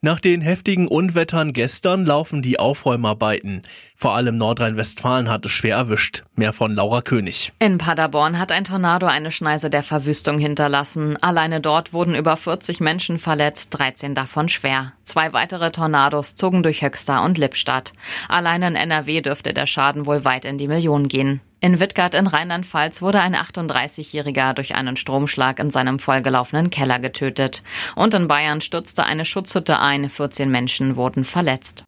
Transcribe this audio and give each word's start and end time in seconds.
Nach 0.00 0.20
den 0.20 0.42
heftigen 0.42 0.86
Unwettern 0.86 1.52
gestern 1.52 2.06
laufen 2.06 2.40
die 2.40 2.60
Aufräumarbeiten. 2.60 3.62
Vor 3.96 4.14
allem 4.14 4.38
Nordrhein-Westfalen 4.38 5.28
hat 5.28 5.44
es 5.44 5.50
schwer 5.50 5.74
erwischt. 5.74 6.22
Mehr 6.36 6.52
von 6.52 6.72
Laura 6.72 7.02
König. 7.02 7.52
In 7.58 7.78
Paderborn 7.78 8.38
hat 8.38 8.52
ein 8.52 8.62
Tornado 8.62 9.06
eine 9.06 9.32
Schneise 9.32 9.70
der 9.70 9.82
Verwüstung 9.82 10.38
hinterlassen. 10.38 11.16
Alleine 11.20 11.60
dort 11.60 11.92
wurden 11.92 12.14
über 12.14 12.36
40 12.36 12.78
Menschen 12.78 13.18
verletzt, 13.18 13.70
13 13.72 14.14
davon 14.14 14.48
schwer. 14.48 14.92
Zwei 15.02 15.32
weitere 15.32 15.72
Tornados 15.72 16.36
zogen 16.36 16.62
durch 16.62 16.82
Höxter 16.82 17.24
und 17.24 17.36
Lippstadt. 17.36 17.92
Allein 18.28 18.62
in 18.62 18.76
NRW 18.76 19.20
dürfte 19.20 19.52
der 19.52 19.66
Schaden 19.66 20.06
wohl 20.06 20.24
weit 20.24 20.44
in 20.44 20.58
die 20.58 20.68
Millionen 20.68 21.08
gehen. 21.08 21.40
In 21.60 21.80
Wittgart 21.80 22.14
in 22.14 22.28
Rheinland-Pfalz 22.28 23.02
wurde 23.02 23.20
ein 23.20 23.34
38-Jähriger 23.34 24.54
durch 24.54 24.76
einen 24.76 24.96
Stromschlag 24.96 25.58
in 25.58 25.72
seinem 25.72 25.98
vollgelaufenen 25.98 26.70
Keller 26.70 27.00
getötet. 27.00 27.64
Und 27.96 28.14
in 28.14 28.28
Bayern 28.28 28.60
stürzte 28.60 29.04
eine 29.04 29.24
Schutzhütte 29.24 29.80
ein, 29.80 30.08
14 30.08 30.50
Menschen 30.50 30.94
wurden 30.94 31.24
verletzt. 31.24 31.84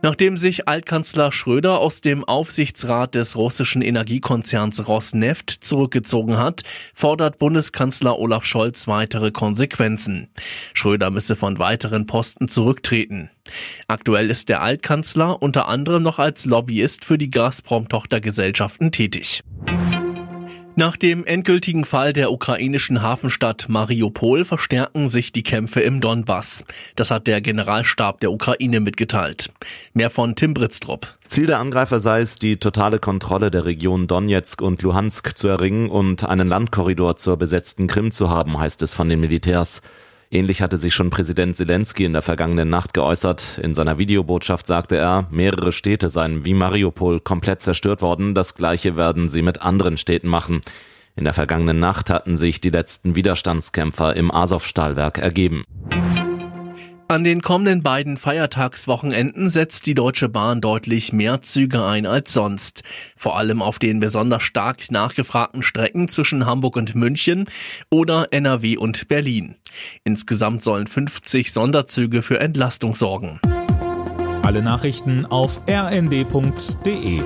Nachdem 0.00 0.36
sich 0.36 0.68
Altkanzler 0.68 1.32
Schröder 1.32 1.80
aus 1.80 2.00
dem 2.00 2.22
Aufsichtsrat 2.24 3.16
des 3.16 3.34
russischen 3.36 3.82
Energiekonzerns 3.82 4.86
Rosneft 4.86 5.50
zurückgezogen 5.50 6.38
hat, 6.38 6.62
fordert 6.94 7.38
Bundeskanzler 7.38 8.16
Olaf 8.18 8.44
Scholz 8.44 8.86
weitere 8.86 9.32
Konsequenzen. 9.32 10.28
Schröder 10.72 11.10
müsse 11.10 11.34
von 11.34 11.58
weiteren 11.58 12.06
Posten 12.06 12.46
zurücktreten. 12.46 13.30
Aktuell 13.88 14.30
ist 14.30 14.48
der 14.48 14.62
Altkanzler 14.62 15.42
unter 15.42 15.66
anderem 15.66 16.02
noch 16.04 16.20
als 16.20 16.44
Lobbyist 16.44 17.04
für 17.04 17.18
die 17.18 17.30
Gazprom-Tochtergesellschaften 17.30 18.92
tätig. 18.92 19.42
Nach 20.78 20.96
dem 20.96 21.24
endgültigen 21.24 21.84
Fall 21.84 22.12
der 22.12 22.30
ukrainischen 22.30 23.02
Hafenstadt 23.02 23.68
Mariupol 23.68 24.44
verstärken 24.44 25.08
sich 25.08 25.32
die 25.32 25.42
Kämpfe 25.42 25.80
im 25.80 26.00
Donbass. 26.00 26.64
Das 26.94 27.10
hat 27.10 27.26
der 27.26 27.40
Generalstab 27.40 28.20
der 28.20 28.30
Ukraine 28.30 28.78
mitgeteilt. 28.78 29.50
Mehr 29.92 30.08
von 30.08 30.36
Tim 30.36 30.54
Britztrup. 30.54 31.18
Ziel 31.26 31.46
der 31.46 31.58
Angreifer 31.58 31.98
sei 31.98 32.20
es, 32.20 32.36
die 32.36 32.58
totale 32.58 33.00
Kontrolle 33.00 33.50
der 33.50 33.64
Region 33.64 34.06
Donetsk 34.06 34.62
und 34.62 34.80
Luhansk 34.82 35.36
zu 35.36 35.48
erringen 35.48 35.90
und 35.90 36.22
einen 36.22 36.46
Landkorridor 36.46 37.16
zur 37.16 37.36
besetzten 37.38 37.88
Krim 37.88 38.12
zu 38.12 38.30
haben, 38.30 38.56
heißt 38.56 38.80
es 38.82 38.94
von 38.94 39.08
den 39.08 39.18
Militärs. 39.18 39.82
Ähnlich 40.30 40.60
hatte 40.60 40.76
sich 40.76 40.94
schon 40.94 41.08
Präsident 41.08 41.56
Zelensky 41.56 42.04
in 42.04 42.12
der 42.12 42.20
vergangenen 42.20 42.68
Nacht 42.68 42.92
geäußert. 42.92 43.58
In 43.62 43.74
seiner 43.74 43.98
Videobotschaft 43.98 44.66
sagte 44.66 44.96
er, 44.96 45.26
mehrere 45.30 45.72
Städte 45.72 46.10
seien 46.10 46.44
wie 46.44 46.52
Mariupol 46.52 47.20
komplett 47.20 47.62
zerstört 47.62 48.02
worden. 48.02 48.34
Das 48.34 48.54
gleiche 48.54 48.96
werden 48.96 49.30
sie 49.30 49.40
mit 49.40 49.62
anderen 49.62 49.96
Städten 49.96 50.28
machen. 50.28 50.60
In 51.16 51.24
der 51.24 51.32
vergangenen 51.32 51.80
Nacht 51.80 52.10
hatten 52.10 52.36
sich 52.36 52.60
die 52.60 52.70
letzten 52.70 53.16
Widerstandskämpfer 53.16 54.14
im 54.16 54.30
Azov-Stahlwerk 54.30 55.18
ergeben. 55.18 55.64
An 57.10 57.24
den 57.24 57.40
kommenden 57.40 57.82
beiden 57.82 58.18
Feiertagswochenenden 58.18 59.48
setzt 59.48 59.86
die 59.86 59.94
Deutsche 59.94 60.28
Bahn 60.28 60.60
deutlich 60.60 61.10
mehr 61.14 61.40
Züge 61.40 61.82
ein 61.82 62.04
als 62.04 62.34
sonst. 62.34 62.82
Vor 63.16 63.38
allem 63.38 63.62
auf 63.62 63.78
den 63.78 63.98
besonders 63.98 64.42
stark 64.42 64.90
nachgefragten 64.90 65.62
Strecken 65.62 66.10
zwischen 66.10 66.44
Hamburg 66.44 66.76
und 66.76 66.94
München 66.94 67.46
oder 67.88 68.28
NRW 68.30 68.76
und 68.76 69.08
Berlin. 69.08 69.54
Insgesamt 70.04 70.62
sollen 70.62 70.86
50 70.86 71.50
Sonderzüge 71.50 72.20
für 72.20 72.40
Entlastung 72.40 72.94
sorgen. 72.94 73.40
Alle 74.42 74.60
Nachrichten 74.60 75.24
auf 75.24 75.62
rnd.de 75.66 77.22